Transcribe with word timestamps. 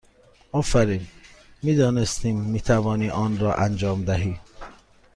آفرین! 0.51 1.07
می 1.63 1.75
دانستیم 1.75 2.39
می 2.39 2.61
توانی 2.61 3.09
آن 3.09 3.39
را 3.39 3.53
انجام 3.55 4.03
دهی! 4.03 4.39